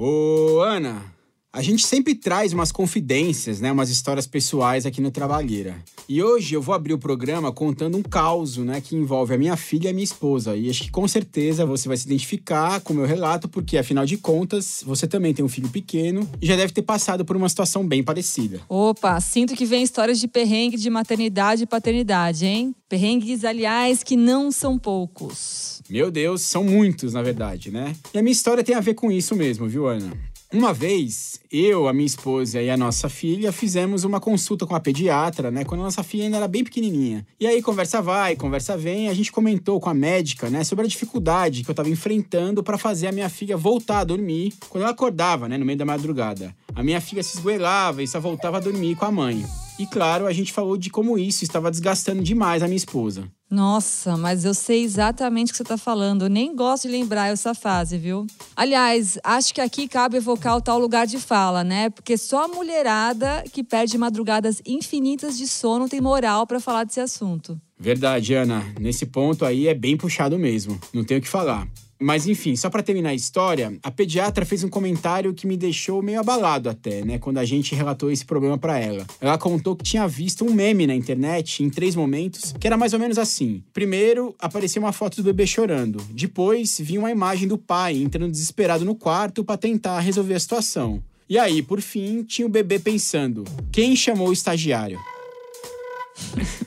[0.00, 1.02] Ô, Ana,
[1.50, 5.76] a gente sempre traz umas confidências, né, umas histórias pessoais aqui no Trabalheira.
[6.06, 9.56] E hoje eu vou abrir o programa contando um caos, né, que envolve a minha
[9.56, 10.54] filha e a minha esposa.
[10.54, 14.04] E acho que com certeza você vai se identificar com o meu relato, porque afinal
[14.04, 17.48] de contas, você também tem um filho pequeno e já deve ter passado por uma
[17.48, 18.60] situação bem parecida.
[18.68, 22.74] Opa, sinto que vem histórias de perrengue de maternidade e paternidade, hein?
[22.88, 25.82] Perrengues, aliás, que não são poucos.
[25.88, 27.94] Meu Deus, são muitos, na verdade, né?
[28.12, 30.12] E a minha história tem a ver com isso mesmo, viu, Ana?
[30.50, 34.80] Uma vez, eu, a minha esposa e a nossa filha fizemos uma consulta com a
[34.80, 35.62] pediatra, né?
[35.62, 37.26] Quando a nossa filha ainda era bem pequenininha.
[37.38, 40.88] E aí, conversa vai, conversa vem, a gente comentou com a médica, né, sobre a
[40.88, 44.92] dificuldade que eu estava enfrentando para fazer a minha filha voltar a dormir quando ela
[44.92, 46.56] acordava, né, no meio da madrugada.
[46.74, 49.44] A minha filha se esgoelava e só voltava a dormir com a mãe.
[49.78, 53.30] E claro, a gente falou de como isso estava desgastando demais a minha esposa.
[53.50, 56.26] Nossa, mas eu sei exatamente o que você está falando.
[56.26, 58.26] Eu nem gosto de lembrar essa fase, viu?
[58.54, 61.88] Aliás, acho que aqui cabe evocar o tal lugar de fala, né?
[61.88, 67.00] Porque só a mulherada que perde madrugadas infinitas de sono tem moral para falar desse
[67.00, 67.58] assunto.
[67.78, 68.62] Verdade, Ana.
[68.78, 70.78] Nesse ponto aí é bem puxado mesmo.
[70.92, 71.66] Não tenho o que falar.
[72.00, 76.00] Mas enfim, só para terminar a história, a pediatra fez um comentário que me deixou
[76.00, 79.04] meio abalado até, né, quando a gente relatou esse problema para ela.
[79.20, 82.92] Ela contou que tinha visto um meme na internet em três momentos, que era mais
[82.92, 83.62] ou menos assim.
[83.72, 86.00] Primeiro, aparecia uma foto do bebê chorando.
[86.10, 91.02] Depois, vinha uma imagem do pai entrando desesperado no quarto para tentar resolver a situação.
[91.28, 94.98] E aí, por fim, tinha o bebê pensando: quem chamou o estagiário?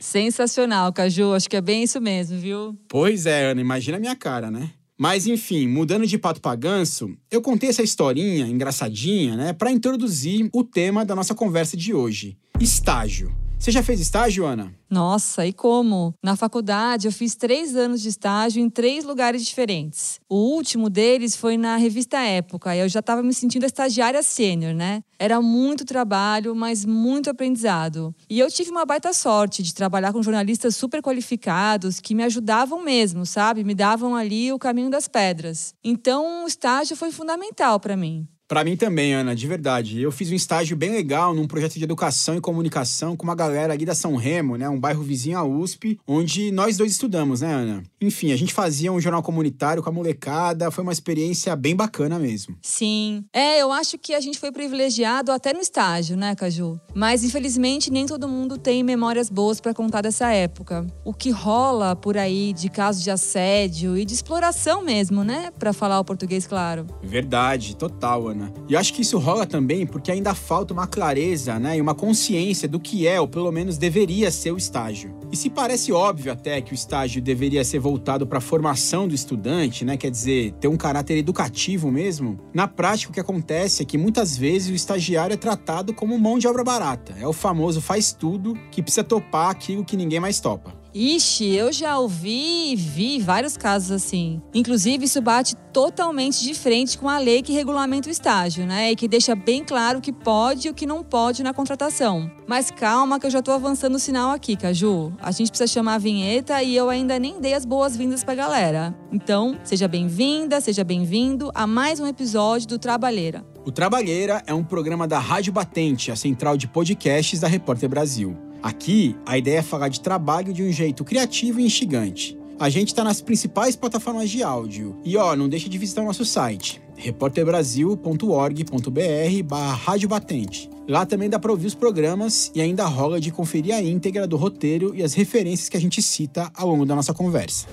[0.00, 1.32] Sensacional, Caju.
[1.34, 2.76] Acho que é bem isso mesmo, viu?
[2.88, 4.70] Pois é, Ana, imagina a minha cara, né?
[4.96, 10.48] Mas enfim, mudando de pato pra ganso, eu contei essa historinha engraçadinha, né, para introduzir
[10.52, 13.34] o tema da nossa conversa de hoje: estágio.
[13.58, 14.74] Você já fez estágio, Ana?
[14.90, 16.14] Nossa, e como?
[16.22, 20.20] Na faculdade, eu fiz três anos de estágio em três lugares diferentes.
[20.28, 24.74] O último deles foi na revista Época, e eu já estava me sentindo estagiária sênior,
[24.74, 25.02] né?
[25.18, 28.14] Era muito trabalho, mas muito aprendizado.
[28.28, 32.84] E eu tive uma baita sorte de trabalhar com jornalistas super qualificados que me ajudavam
[32.84, 33.64] mesmo, sabe?
[33.64, 35.74] Me davam ali o caminho das pedras.
[35.82, 38.28] Então, o estágio foi fundamental para mim.
[38.46, 40.02] Para mim também, Ana, de verdade.
[40.02, 43.72] Eu fiz um estágio bem legal num projeto de educação e comunicação com uma galera
[43.72, 47.54] ali da São Remo, né, um bairro vizinho à USP, onde nós dois estudamos, né,
[47.54, 47.82] Ana?
[48.02, 52.18] Enfim, a gente fazia um jornal comunitário com a molecada, foi uma experiência bem bacana
[52.18, 52.54] mesmo.
[52.60, 53.24] Sim.
[53.32, 56.78] É, eu acho que a gente foi privilegiado até no estágio, né, Caju?
[56.94, 60.86] Mas infelizmente nem todo mundo tem memórias boas para contar dessa época.
[61.02, 65.72] O que rola por aí de casos de assédio e de exploração mesmo, né, para
[65.72, 66.86] falar o português claro.
[67.02, 68.33] Verdade, total, Ana.
[68.34, 68.52] Ana.
[68.68, 72.68] E acho que isso rola também porque ainda falta uma clareza, né, e uma consciência
[72.68, 75.14] do que é, ou pelo menos deveria ser o estágio.
[75.32, 79.14] E se parece óbvio até que o estágio deveria ser voltado para a formação do
[79.14, 83.86] estudante, né, quer dizer, ter um caráter educativo mesmo, na prática o que acontece é
[83.86, 87.14] que muitas vezes o estagiário é tratado como mão de obra barata.
[87.20, 90.83] É o famoso faz tudo que precisa topar aquilo que ninguém mais topa.
[90.94, 94.40] Ixi, eu já ouvi e vi vários casos assim.
[94.54, 98.92] Inclusive, isso bate totalmente de frente com a lei que regulamenta o estágio, né?
[98.92, 102.30] E que deixa bem claro o que pode e o que não pode na contratação.
[102.46, 105.12] Mas calma que eu já tô avançando o sinal aqui, Caju.
[105.20, 108.96] A gente precisa chamar a vinheta e eu ainda nem dei as boas-vindas pra galera.
[109.10, 113.44] Então, seja bem-vinda, seja bem-vindo a mais um episódio do Trabalheira.
[113.66, 118.43] O Trabalheira é um programa da Rádio Batente, a central de podcasts da Repórter Brasil.
[118.64, 122.34] Aqui, a ideia é falar de trabalho de um jeito criativo e instigante.
[122.58, 124.96] A gente está nas principais plataformas de áudio.
[125.04, 130.70] E ó, não deixe de visitar o nosso site, repórterbrasil.org.br barra Batente.
[130.88, 134.38] Lá também dá para ouvir os programas e ainda rola de conferir a íntegra do
[134.38, 137.66] roteiro e as referências que a gente cita ao longo da nossa conversa.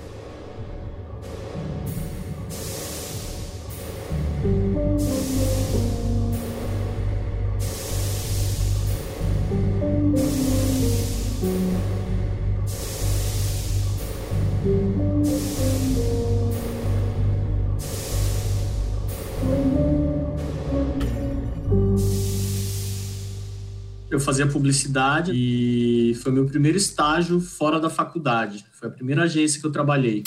[24.14, 28.64] Eu fazia publicidade e foi meu primeiro estágio fora da faculdade.
[28.72, 30.22] Foi a primeira agência que eu trabalhei.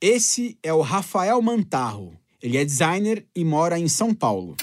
[0.00, 2.14] Esse é o Rafael Mantarro.
[2.42, 4.56] Ele é designer e mora em São Paulo.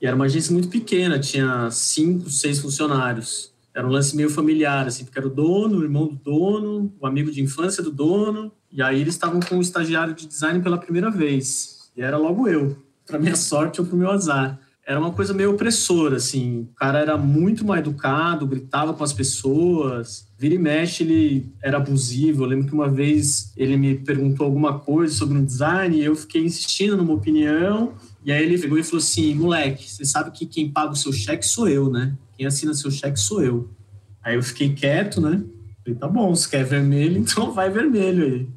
[0.00, 3.52] E era uma agência muito pequena, tinha cinco, seis funcionários.
[3.74, 7.06] Era um lance meio familiar, assim, porque era o dono, o irmão do dono, o
[7.06, 8.52] amigo de infância do dono.
[8.70, 11.90] E aí eles estavam com um estagiário de design pela primeira vez.
[11.96, 15.34] E era logo eu, para minha sorte ou para o meu azar era uma coisa
[15.34, 16.60] meio opressora, assim.
[16.60, 20.26] O cara era muito mal educado, gritava com as pessoas.
[20.38, 22.42] Vira e mexe, ele era abusivo.
[22.42, 26.16] Eu lembro que uma vez ele me perguntou alguma coisa sobre um design e eu
[26.16, 27.92] fiquei insistindo numa opinião.
[28.24, 31.12] E aí ele pegou e falou assim: moleque, você sabe que quem paga o seu
[31.12, 32.16] cheque sou eu, né?
[32.34, 33.68] Quem assina seu cheque sou eu.
[34.22, 35.44] Aí eu fiquei quieto, né?
[35.84, 38.48] Falei, tá bom, se quer vermelho, então vai vermelho aí.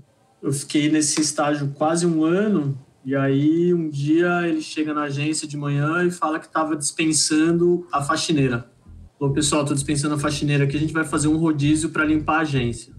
[0.41, 5.47] Eu fiquei nesse estágio quase um ano e aí, um dia, ele chega na agência
[5.47, 8.69] de manhã e fala que estava dispensando a faxineira.
[9.17, 12.37] Falou, pessoal, estou dispensando a faxineira aqui, a gente vai fazer um rodízio para limpar
[12.37, 12.93] a agência.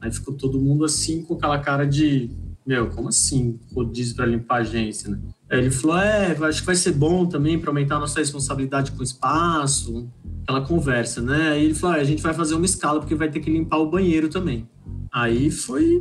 [0.00, 2.30] Aí ficou todo mundo assim, com aquela cara de,
[2.66, 5.18] meu, como assim rodízio para limpar a agência, né?
[5.48, 8.92] Aí ele falou, é, acho que vai ser bom também para aumentar a nossa responsabilidade
[8.92, 10.10] com o espaço,
[10.42, 11.50] aquela conversa, né?
[11.50, 13.78] Aí ele falou, ah, a gente vai fazer uma escala porque vai ter que limpar
[13.78, 14.68] o banheiro também.
[15.12, 16.00] Aí foi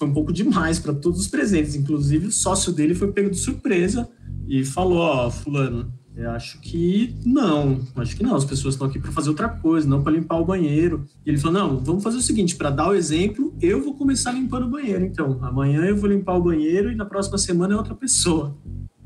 [0.00, 1.76] foi um pouco demais para todos os presentes.
[1.76, 4.08] Inclusive, o sócio dele foi pego de surpresa
[4.48, 8.34] e falou: Ó, oh, Fulano, eu acho que não, acho que não.
[8.34, 11.04] As pessoas estão aqui para fazer outra coisa, não para limpar o banheiro.
[11.24, 14.32] E ele falou: Não, vamos fazer o seguinte: para dar o exemplo, eu vou começar
[14.32, 15.04] limpando o banheiro.
[15.04, 18.56] Então, amanhã eu vou limpar o banheiro e na próxima semana é outra pessoa.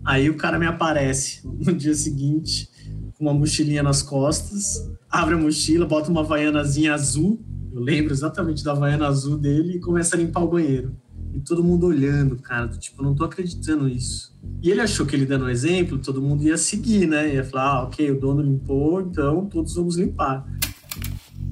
[0.04, 2.70] Aí o cara me aparece no dia seguinte
[3.18, 7.40] com uma mochilinha nas costas, abre a mochila, bota uma vaianazinha azul
[7.74, 10.96] eu lembro exatamente da vaiana azul dele e começa a limpar o banheiro.
[11.32, 14.32] E todo mundo olhando, cara, tipo, não tô acreditando nisso.
[14.62, 17.34] E ele achou que ele dando o exemplo, todo mundo ia seguir, né?
[17.34, 20.46] Ia falar, ah, ok, o dono limpou, então todos vamos limpar.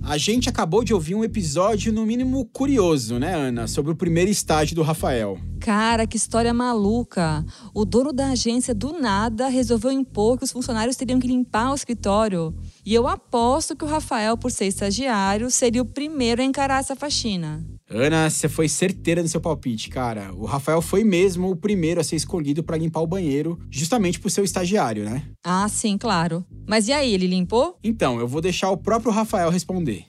[0.04, 4.30] A gente acabou de ouvir um episódio, no mínimo curioso, né, Ana, sobre o primeiro
[4.30, 5.38] estágio do Rafael.
[5.60, 7.44] Cara, que história maluca!
[7.72, 11.74] O dono da agência, do nada, resolveu impor que os funcionários teriam que limpar o
[11.74, 12.52] escritório.
[12.84, 16.96] E eu aposto que o Rafael, por ser estagiário, seria o primeiro a encarar essa
[16.96, 17.64] faxina.
[17.94, 20.32] Ana, você foi certeira no seu palpite, cara.
[20.34, 24.30] O Rafael foi mesmo o primeiro a ser escolhido para limpar o banheiro, justamente por
[24.30, 25.24] ser o estagiário, né?
[25.44, 26.44] Ah, sim, claro.
[26.66, 27.76] Mas e aí, ele limpou?
[27.84, 30.06] Então, eu vou deixar o próprio Rafael responder.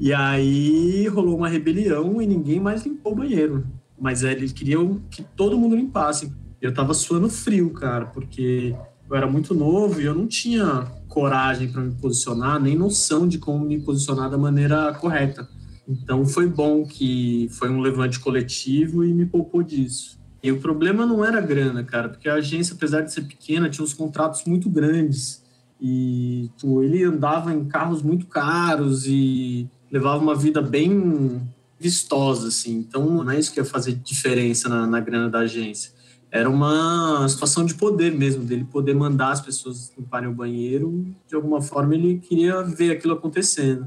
[0.00, 3.66] E aí rolou uma rebelião e ninguém mais limpou o banheiro.
[4.00, 6.32] Mas eles queriam que todo mundo limpasse.
[6.60, 8.74] Eu tava suando frio, cara, porque
[9.08, 13.38] eu era muito novo e eu não tinha coragem para me posicionar, nem noção de
[13.38, 15.46] como me posicionar da maneira correta.
[15.86, 20.20] Então foi bom que foi um levante coletivo e me poupou disso.
[20.42, 23.84] E o problema não era grana, cara, porque a agência, apesar de ser pequena, tinha
[23.84, 25.42] uns contratos muito grandes.
[25.80, 26.50] E
[26.82, 31.40] ele andava em carros muito caros e levava uma vida bem
[31.78, 32.76] vistosa, assim.
[32.76, 35.92] Então não é isso que ia fazer diferença na, na grana da agência
[36.32, 41.14] era uma situação de poder mesmo, dele poder mandar as pessoas limparem o banheiro.
[41.28, 43.86] De alguma forma, ele queria ver aquilo acontecendo.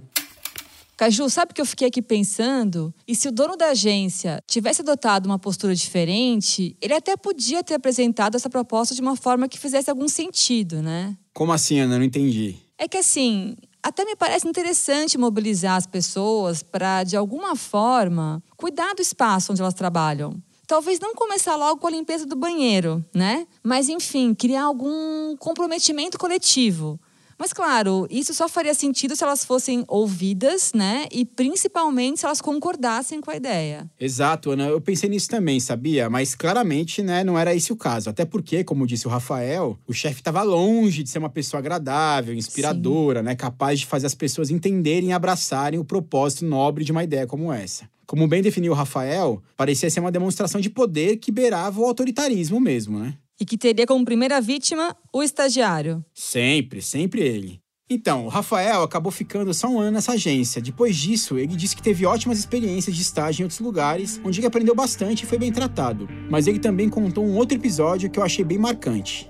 [0.98, 2.94] Caju, sabe que eu fiquei aqui pensando?
[3.08, 7.74] E se o dono da agência tivesse adotado uma postura diferente, ele até podia ter
[7.74, 11.18] apresentado essa proposta de uma forma que fizesse algum sentido, né?
[11.34, 11.98] Como assim, Ana?
[11.98, 12.56] Não entendi.
[12.78, 18.94] É que assim, até me parece interessante mobilizar as pessoas para, de alguma forma, cuidar
[18.94, 20.42] do espaço onde elas trabalham.
[20.66, 23.46] Talvez não começar logo com a limpeza do banheiro, né?
[23.62, 27.00] Mas, enfim, criar algum comprometimento coletivo.
[27.38, 31.06] Mas, claro, isso só faria sentido se elas fossem ouvidas, né?
[31.12, 33.90] E principalmente se elas concordassem com a ideia.
[34.00, 34.68] Exato, Ana.
[34.68, 36.10] Eu pensei nisso também, sabia?
[36.10, 38.10] Mas claramente, né, não era esse o caso.
[38.10, 42.34] Até porque, como disse o Rafael, o chefe estava longe de ser uma pessoa agradável,
[42.34, 43.26] inspiradora, Sim.
[43.26, 43.36] né?
[43.36, 47.52] Capaz de fazer as pessoas entenderem e abraçarem o propósito nobre de uma ideia como
[47.52, 47.90] essa.
[48.06, 52.60] Como bem definiu o Rafael, parecia ser uma demonstração de poder que beirava o autoritarismo
[52.60, 53.16] mesmo, né?
[53.40, 56.04] E que teria como primeira vítima o estagiário.
[56.14, 57.62] Sempre, sempre ele.
[57.88, 60.60] Então, o Rafael acabou ficando só um ano nessa agência.
[60.60, 64.48] Depois disso, ele disse que teve ótimas experiências de estágio em outros lugares, onde ele
[64.48, 66.08] aprendeu bastante e foi bem tratado.
[66.28, 69.28] Mas ele também contou um outro episódio que eu achei bem marcante.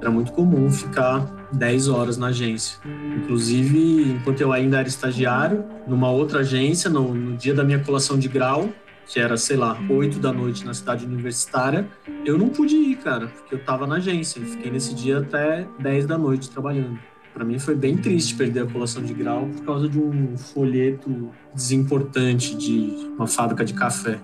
[0.00, 2.78] Era muito comum ficar 10 horas na agência.
[3.16, 8.16] Inclusive, enquanto eu ainda era estagiário, numa outra agência, no, no dia da minha colação
[8.16, 8.68] de grau,
[9.06, 11.88] que era, sei lá, 8 da noite na cidade universitária,
[12.24, 14.42] eu não pude ir, cara, porque eu tava na agência.
[14.42, 16.98] Fiquei nesse dia até 10 da noite trabalhando.
[17.32, 21.30] Para mim foi bem triste perder a colação de grau por causa de um folheto
[21.54, 24.18] desimportante de uma fábrica de café.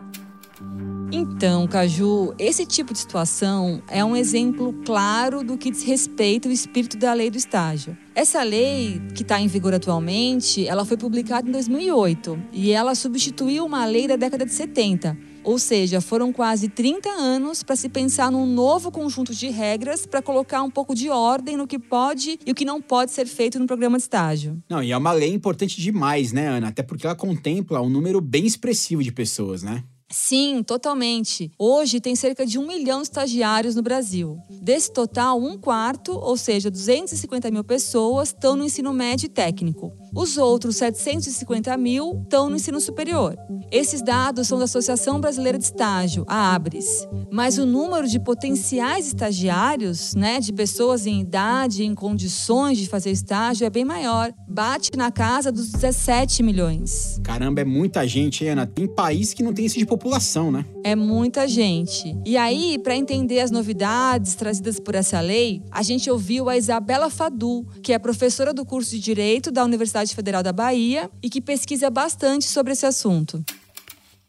[1.14, 6.54] Então, Caju, esse tipo de situação é um exemplo claro do que diz respeito ao
[6.54, 7.95] espírito da lei do estágio.
[8.14, 13.66] Essa lei, que está em vigor atualmente, ela foi publicada em 2008 e ela substituiu
[13.66, 15.14] uma lei da década de 70.
[15.45, 20.23] Ou seja, foram quase 30 anos para se pensar num novo conjunto de regras para
[20.23, 23.59] colocar um pouco de ordem no que pode e o que não pode ser feito
[23.59, 24.62] no programa de estágio.
[24.66, 26.69] Não, e é uma lei importante demais, né, Ana?
[26.69, 29.85] Até porque ela contempla um número bem expressivo de pessoas, né?
[30.12, 31.50] Sim, totalmente.
[31.59, 34.38] Hoje tem cerca de um milhão de estagiários no Brasil.
[34.50, 40.01] Desse total, um quarto, ou seja, 250 mil pessoas, estão no ensino médio e técnico.
[40.14, 43.35] Os outros 750 mil estão no ensino superior.
[43.71, 47.09] Esses dados são da Associação Brasileira de Estágio, a ABRES.
[47.31, 53.11] Mas o número de potenciais estagiários, né, de pessoas em idade, em condições de fazer
[53.11, 54.35] estágio, é bem maior.
[54.47, 57.19] Bate na casa dos 17 milhões.
[57.25, 58.66] Caramba, é muita gente, Ana.
[58.66, 60.66] Tem país que não tem isso de população, né?
[60.85, 62.14] É muita gente.
[62.26, 67.09] E aí, para entender as novidades trazidas por essa lei, a gente ouviu a Isabela
[67.09, 69.62] Fadu, que é professora do curso de Direito da
[70.02, 73.42] Universidade Federal da Bahia e que pesquisa bastante sobre esse assunto.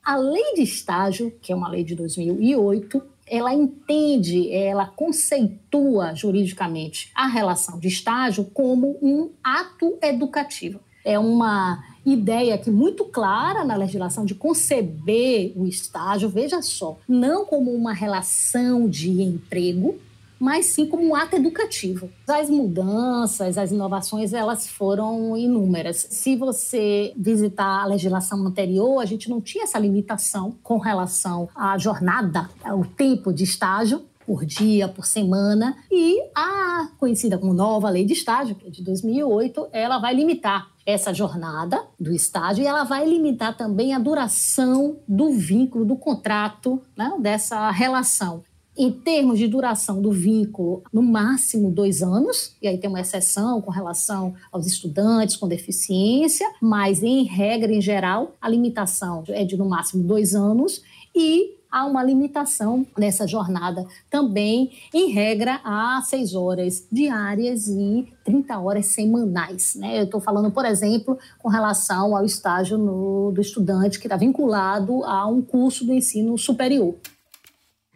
[0.03, 7.09] A lei de estágio, que é uma lei de 2008, ela entende, ela conceitua juridicamente
[7.15, 10.79] a relação de estágio como um ato educativo.
[11.05, 17.45] É uma ideia que muito clara na legislação de conceber o estágio, veja só, não
[17.45, 19.97] como uma relação de emprego,
[20.43, 22.09] mas sim como um ato educativo.
[22.27, 26.05] As mudanças, as inovações, elas foram inúmeras.
[26.09, 31.77] Se você visitar a legislação anterior, a gente não tinha essa limitação com relação à
[31.77, 38.03] jornada, ao tempo de estágio, por dia, por semana, e a conhecida como nova lei
[38.03, 42.83] de estágio, que é de 2008, ela vai limitar essa jornada do estágio e ela
[42.83, 48.43] vai limitar também a duração do vínculo, do contrato, né, dessa relação
[48.77, 53.61] em termos de duração do vínculo, no máximo dois anos, e aí tem uma exceção
[53.61, 59.55] com relação aos estudantes com deficiência, mas em regra, em geral, a limitação é de
[59.55, 60.81] no máximo dois anos
[61.15, 68.59] e há uma limitação nessa jornada também, em regra, a seis horas diárias e 30
[68.59, 69.73] horas semanais.
[69.75, 69.99] Né?
[69.99, 75.03] Eu estou falando, por exemplo, com relação ao estágio no, do estudante que está vinculado
[75.03, 76.95] a um curso do ensino superior.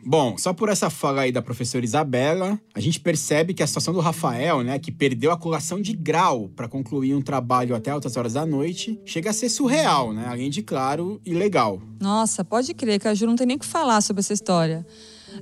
[0.06, 3.94] Bom, só por essa fala aí da professora Isabela, a gente percebe que a situação
[3.94, 8.16] do Rafael, né, que perdeu a colação de grau para concluir um trabalho até altas
[8.16, 10.25] horas da noite, chega a ser surreal, né?
[10.27, 11.82] Além de, claro, ilegal.
[12.00, 14.86] Nossa, pode crer que a Ju não tem nem o que falar sobre essa história.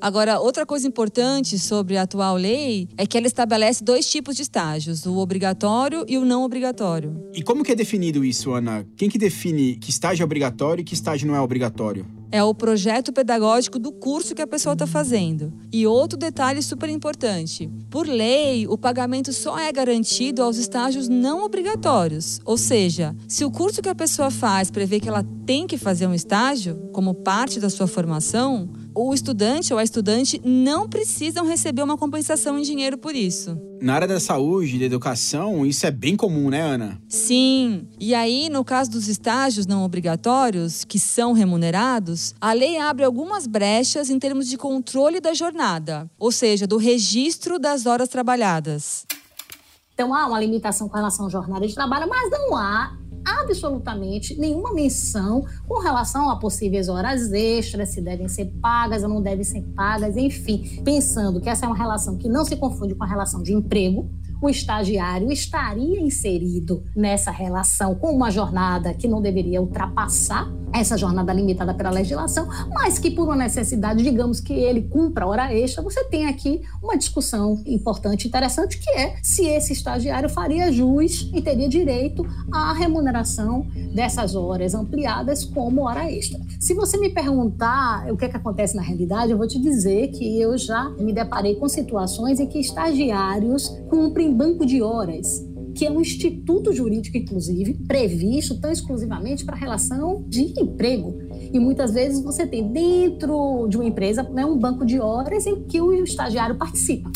[0.02, 4.42] Agora, outra coisa importante sobre a atual lei é que ela estabelece dois tipos de
[4.42, 7.30] estágios, o obrigatório e o não obrigatório.
[7.34, 8.86] E como que é definido isso, Ana?
[8.98, 12.06] Quem que define que estágio é obrigatório e que estágio não é obrigatório?
[12.36, 15.54] É o projeto pedagógico do curso que a pessoa está fazendo.
[15.72, 21.46] E outro detalhe super importante: por lei, o pagamento só é garantido aos estágios não
[21.46, 22.42] obrigatórios.
[22.44, 26.08] Ou seja, se o curso que a pessoa faz prevê que ela tem que fazer
[26.08, 31.84] um estágio como parte da sua formação, o estudante ou a estudante não precisam receber
[31.84, 33.60] uma compensação em dinheiro por isso.
[33.82, 37.02] Na área da saúde e da educação, isso é bem comum, né, Ana?
[37.10, 37.88] Sim.
[38.00, 43.46] E aí, no caso dos estágios não obrigatórios, que são remunerados, a lei abre algumas
[43.46, 49.06] brechas em termos de controle da jornada, ou seja, do registro das horas trabalhadas.
[49.94, 54.74] Então, há uma limitação com relação à jornada de trabalho, mas não há absolutamente nenhuma
[54.74, 59.62] menção com relação a possíveis horas extras, se devem ser pagas ou não devem ser
[59.76, 63.42] pagas, enfim, pensando que essa é uma relação que não se confunde com a relação
[63.42, 64.10] de emprego,
[64.46, 71.32] o estagiário estaria inserido nessa relação com uma jornada que não deveria ultrapassar essa jornada
[71.32, 76.04] limitada pela legislação, mas que por uma necessidade, digamos que ele cumpra hora extra, você
[76.04, 81.70] tem aqui uma discussão importante, interessante, que é se esse estagiário faria jus e teria
[81.70, 86.40] direito à remuneração dessas horas ampliadas como hora extra.
[86.60, 90.10] Se você me perguntar o que, é que acontece na realidade, eu vou te dizer
[90.10, 95.44] que eu já me deparei com situações em que estagiários cumprem banco de horas
[95.76, 101.20] que é um instituto jurídico, inclusive, previsto tão exclusivamente para relação de emprego.
[101.54, 105.64] E muitas vezes você tem dentro de uma empresa né, um banco de horas em
[105.64, 107.12] que o estagiário participa.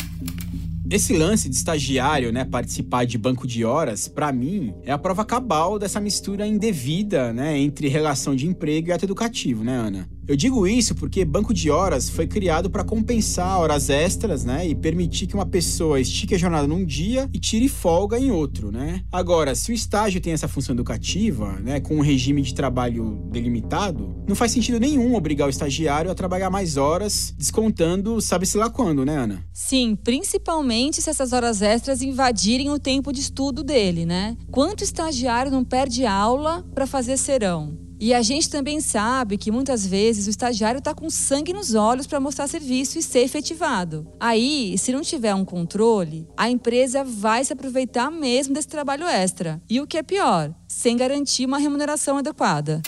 [0.91, 5.23] Esse lance de estagiário, né, participar de banco de horas, para mim, é a prova
[5.23, 10.09] cabal dessa mistura indevida, né, entre relação de emprego e ato educativo, né, Ana?
[10.29, 14.75] Eu digo isso porque banco de horas foi criado para compensar horas extras, né, e
[14.75, 19.01] permitir que uma pessoa estique a jornada num dia e tire folga em outro, né?
[19.12, 24.24] Agora, se o estágio tem essa função educativa, né, com um regime de trabalho delimitado,
[24.27, 29.03] não faz sentido nenhum obrigar o estagiário a trabalhar mais horas, descontando sabe-se lá quando,
[29.03, 29.43] né, Ana?
[29.51, 34.38] Sim, principalmente se essas horas extras invadirem o tempo de estudo dele, né?
[34.51, 37.88] Quanto estagiário não perde aula para fazer serão?
[38.01, 42.08] E a gente também sabe que muitas vezes o estagiário está com sangue nos olhos
[42.08, 44.08] para mostrar serviço e ser efetivado.
[44.18, 49.62] Aí, se não tiver um controle, a empresa vai se aproveitar mesmo desse trabalho extra.
[49.70, 52.82] E o que é pior, sem garantir uma remuneração adequada.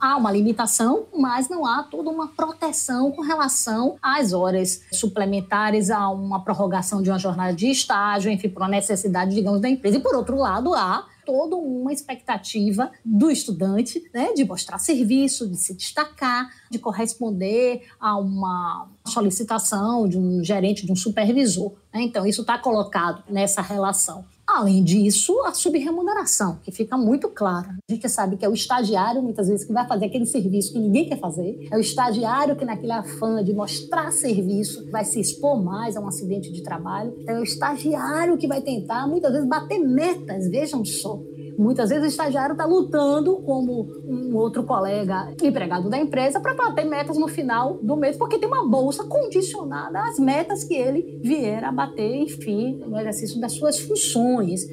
[0.00, 6.08] há uma limitação, mas não há toda uma proteção com relação às horas suplementares, a
[6.08, 9.98] uma prorrogação de uma jornada de estágio, enfim, por uma necessidade, digamos, da empresa.
[9.98, 15.56] E, por outro lado, há toda uma expectativa do estudante né, de mostrar serviço, de
[15.56, 21.72] se destacar, de corresponder a uma solicitação de um gerente, de um supervisor.
[21.92, 22.02] Né?
[22.02, 24.24] Então, isso está colocado nessa relação.
[24.54, 27.76] Além disso, a subremuneração, que fica muito clara.
[27.90, 30.78] A gente sabe que é o estagiário, muitas vezes, que vai fazer aquele serviço que
[30.78, 31.66] ninguém quer fazer.
[31.72, 36.06] É o estagiário que, naquele afã de mostrar serviço, vai se expor mais a um
[36.06, 37.12] acidente de trabalho.
[37.26, 40.48] É o estagiário que vai tentar, muitas vezes, bater metas.
[40.48, 41.20] Vejam só.
[41.56, 46.84] Muitas vezes o estagiário está lutando como um outro colega empregado da empresa para bater
[46.84, 51.64] metas no final do mês, porque tem uma bolsa condicionada às metas que ele vier
[51.64, 54.68] a bater, enfim, no exercício das suas funções.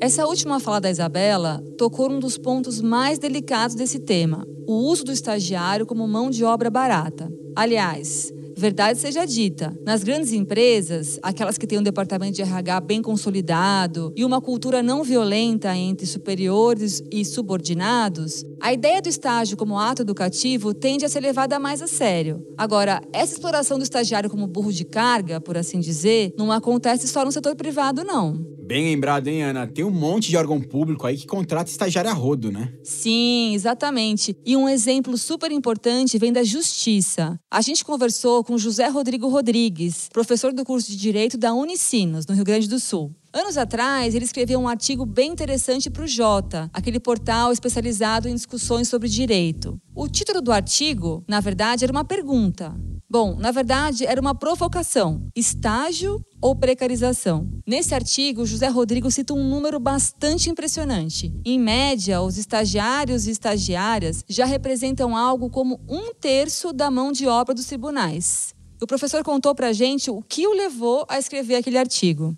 [0.00, 5.04] Essa última fala da Isabela tocou um dos pontos mais delicados desse tema: o uso
[5.04, 7.32] do estagiário como mão de obra barata.
[7.56, 8.32] Aliás,
[8.64, 14.10] Verdade seja dita, nas grandes empresas, aquelas que têm um departamento de RH bem consolidado
[14.16, 20.00] e uma cultura não violenta entre superiores e subordinados, a ideia do estágio como ato
[20.00, 22.42] educativo tende a ser levada mais a sério.
[22.56, 27.22] Agora, essa exploração do estagiário como burro de carga, por assim dizer, não acontece só
[27.22, 28.46] no setor privado, não.
[28.66, 29.66] Bem lembrado, hein, Ana?
[29.66, 32.72] Tem um monte de órgão público aí que contrata estagiário a rodo, né?
[32.82, 34.34] Sim, exatamente.
[34.42, 37.38] E um exemplo super importante vem da Justiça.
[37.50, 42.34] A gente conversou com José Rodrigo Rodrigues, professor do curso de Direito da Unicinos, no
[42.34, 43.14] Rio Grande do Sul.
[43.34, 48.34] Anos atrás, ele escreveu um artigo bem interessante para o Jota, aquele portal especializado em
[48.34, 49.76] discussões sobre direito.
[49.92, 52.72] O título do artigo, na verdade, era uma pergunta.
[53.10, 57.48] Bom, na verdade, era uma provocação: estágio ou precarização?
[57.66, 61.34] Nesse artigo, José Rodrigo cita um número bastante impressionante.
[61.44, 67.26] Em média, os estagiários e estagiárias já representam algo como um terço da mão de
[67.26, 68.54] obra dos tribunais.
[68.80, 72.36] O professor contou para a gente o que o levou a escrever aquele artigo.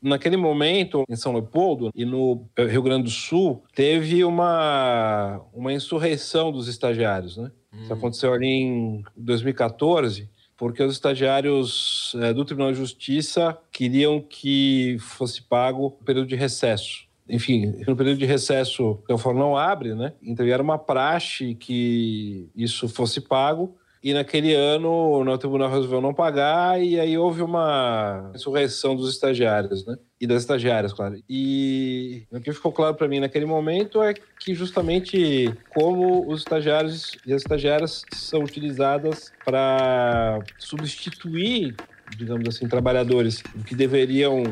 [0.00, 6.52] Naquele momento, em São Leopoldo e no Rio Grande do Sul, teve uma, uma insurreição
[6.52, 7.50] dos estagiários, né?
[7.82, 14.96] Isso aconteceu ali em 2014, porque os estagiários é, do Tribunal de Justiça queriam que
[15.00, 17.06] fosse pago o período de recesso.
[17.28, 20.14] Enfim, no período de recesso, o fórum não abre, né?
[20.22, 23.76] Então era uma praxe que isso fosse pago
[24.08, 29.84] e naquele ano o tribunal resolveu não pagar e aí houve uma insurreição dos estagiários,
[29.84, 29.96] né?
[30.18, 31.22] E das estagiárias, claro.
[31.28, 37.18] E o que ficou claro para mim naquele momento é que justamente como os estagiários
[37.26, 41.76] e as estagiárias são utilizadas para substituir
[42.16, 44.42] digamos assim, trabalhadores que deveriam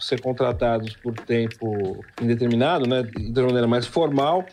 [0.00, 4.44] ser contratados por tempo indeterminado, né, de maneira mais formal,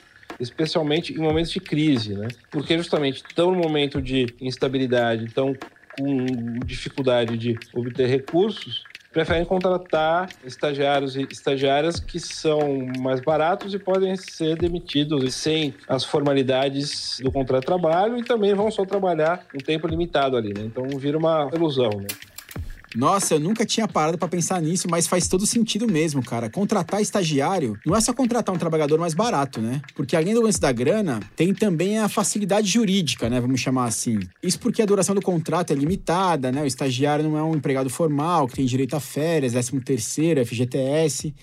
[0.42, 2.28] especialmente em momentos de crise, né?
[2.50, 5.56] Porque justamente estão no momento de instabilidade, estão
[5.98, 6.26] com
[6.66, 14.16] dificuldade de obter recursos, preferem contratar estagiários e estagiárias que são mais baratos e podem
[14.16, 19.60] ser demitidos sem as formalidades do contrato de trabalho e também vão só trabalhar um
[19.60, 20.64] tempo limitado ali, né?
[20.64, 22.08] Então vira uma ilusão, né?
[22.96, 26.50] Nossa, eu nunca tinha parado para pensar nisso, mas faz todo sentido mesmo, cara.
[26.50, 29.82] Contratar estagiário não é só contratar um trabalhador mais barato, né?
[29.96, 33.40] Porque além do lance da grana, tem também a facilidade jurídica, né?
[33.40, 34.20] Vamos chamar assim.
[34.44, 36.62] Isso porque a duração do contrato é limitada, né?
[36.64, 41.34] O estagiário não é um empregado formal que tem direito a férias, 13 terceiro, FGTS.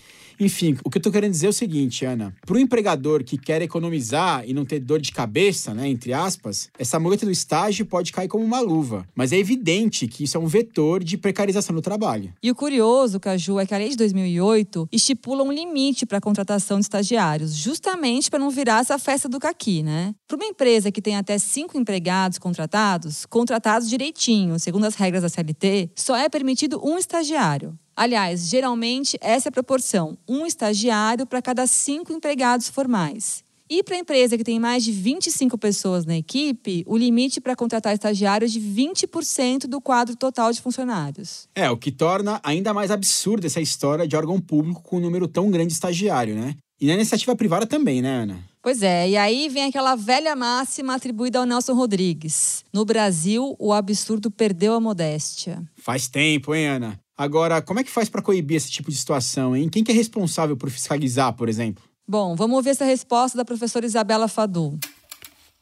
[0.40, 2.35] Enfim, o que eu tô querendo dizer é o seguinte, Ana.
[2.46, 6.70] Para o empregador que quer economizar e não ter dor de cabeça, né, entre aspas,
[6.79, 9.07] essa muleta do estágio pode cair como uma luva.
[9.14, 12.33] Mas é evidente que isso é um vetor de precarização do trabalho.
[12.42, 16.20] E o curioso, Caju, é que a lei de 2008 estipula um limite para a
[16.20, 20.14] contratação de estagiários, justamente para não virar essa festa do caqui, né?
[20.27, 25.29] Para uma empresa que tem até cinco empregados contratados, contratados direitinho, segundo as regras da
[25.29, 27.77] CLT, só é permitido um estagiário.
[27.98, 33.42] Aliás, geralmente essa é a proporção: um estagiário para cada cinco empregados formais.
[33.68, 37.56] E para a empresa que tem mais de 25 pessoas na equipe, o limite para
[37.56, 41.48] contratar estagiários é de 20% do quadro total de funcionários.
[41.54, 45.26] É, o que torna ainda mais absurda essa história de órgão público com um número
[45.26, 46.54] tão grande de estagiário, né?
[46.80, 48.38] E na iniciativa privada também, né, Ana?
[48.62, 52.64] Pois é, e aí vem aquela velha máxima atribuída ao Nelson Rodrigues.
[52.72, 55.62] No Brasil, o absurdo perdeu a modéstia.
[55.76, 57.00] Faz tempo, hein, Ana?
[57.18, 59.68] Agora, como é que faz para coibir esse tipo de situação, hein?
[59.68, 61.83] Quem que é responsável por fiscalizar, por exemplo?
[62.07, 64.78] Bom, vamos ouvir essa resposta da professora Isabela Fadu.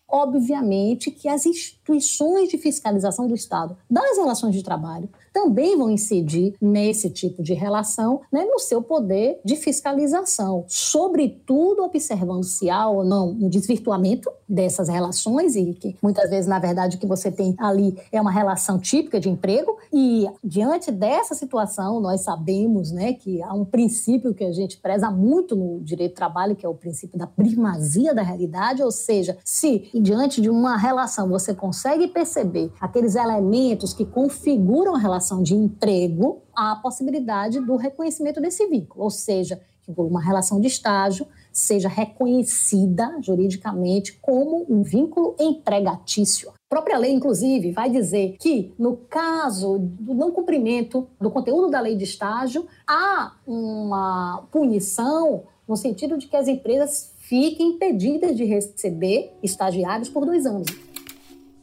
[0.06, 6.54] Obviamente que as instituições de fiscalização do Estado, das relações de trabalho, também vão incidir
[6.58, 13.04] nesse tipo de relação, né, no seu poder de fiscalização, sobretudo observando se há ou
[13.04, 17.54] não um desvirtuamento dessas relações e que muitas vezes, na verdade, o que você tem
[17.58, 19.76] ali é uma relação típica de emprego.
[19.92, 25.10] E diante dessa situação, nós sabemos, né, que há um princípio que a gente preza
[25.10, 29.36] muito no direito do trabalho, que é o princípio da primazia da realidade, ou seja,
[29.44, 35.54] se diante de uma relação você consegue perceber aqueles elementos que configuram a relação de
[35.54, 41.88] emprego, a possibilidade do reconhecimento desse vínculo, ou seja, que uma relação de estágio seja
[41.88, 46.50] reconhecida juridicamente como um vínculo empregatício.
[46.50, 51.80] A própria lei, inclusive, vai dizer que, no caso do não cumprimento do conteúdo da
[51.80, 58.44] lei de estágio, há uma punição no sentido de que as empresas fiquem impedidas de
[58.44, 60.66] receber estagiários por dois anos.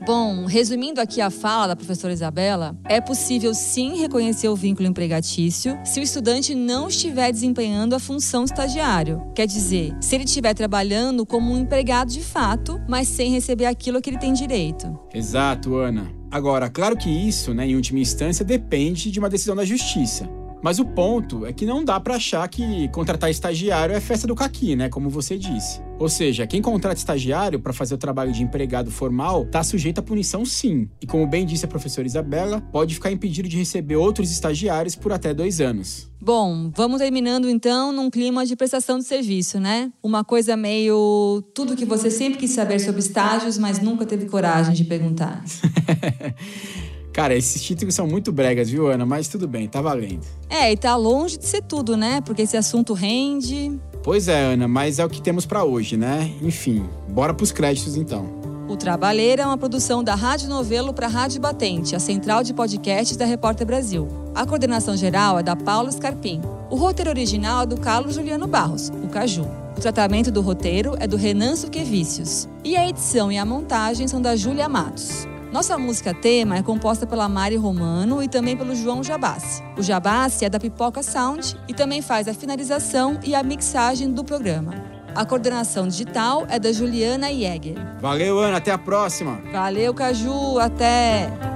[0.06, 5.80] Bom, resumindo aqui a fala da professora Isabela, é possível sim reconhecer o vínculo empregatício
[5.86, 9.24] se o estudante não estiver desempenhando a função estagiário.
[9.34, 14.02] Quer dizer, se ele estiver trabalhando como um empregado de fato, mas sem receber aquilo
[14.02, 15.00] que ele tem direito.
[15.14, 16.12] Exato, Ana.
[16.30, 20.28] Agora, claro que isso, né, em última instância, depende de uma decisão da justiça.
[20.64, 24.34] Mas o ponto é que não dá para achar que contratar estagiário é festa do
[24.34, 24.88] caqui, né?
[24.88, 25.82] Como você disse.
[26.00, 30.02] Ou seja, quem contrata estagiário para fazer o trabalho de empregado formal está sujeito à
[30.02, 30.90] punição sim.
[31.02, 35.12] E como bem disse a professora Isabela, pode ficar impedido de receber outros estagiários por
[35.12, 36.10] até dois anos.
[36.22, 39.92] Bom, vamos terminando então num clima de prestação de serviço, né?
[40.02, 44.74] Uma coisa meio tudo que você sempre quis saber sobre estágios, mas nunca teve coragem
[44.74, 45.44] de perguntar.
[47.14, 49.06] Cara, esses títulos são muito bregas, viu, Ana?
[49.06, 50.26] Mas tudo bem, tá valendo.
[50.50, 52.22] É, e tá longe de ser tudo, né?
[52.22, 53.80] Porque esse assunto rende.
[54.02, 56.34] Pois é, Ana, mas é o que temos para hoje, né?
[56.42, 58.42] Enfim, bora pros créditos então.
[58.68, 63.16] O Trabalheira é uma produção da Rádio Novelo para Rádio Batente, a central de podcasts
[63.16, 64.08] da Repórter Brasil.
[64.34, 66.42] A coordenação geral é da Paula Scarpim.
[66.72, 69.46] O roteiro original é do Carlos Juliano Barros, o Caju.
[69.78, 72.48] O tratamento do roteiro é do Renan Suquevicius.
[72.64, 75.28] E a edição e a montagem são da Júlia Matos.
[75.54, 79.62] Nossa música tema é composta pela Mari Romano e também pelo João Jabassi.
[79.78, 84.24] O Jabassi é da Pipoca Sound e também faz a finalização e a mixagem do
[84.24, 84.74] programa.
[85.14, 87.76] A coordenação digital é da Juliana Jäger.
[88.02, 88.58] Valeu, Ana.
[88.58, 89.44] Até a próxima.
[89.52, 90.58] Valeu, Caju.
[90.58, 91.53] Até!